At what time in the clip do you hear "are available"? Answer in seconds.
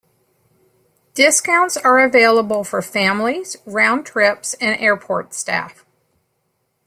1.77-2.63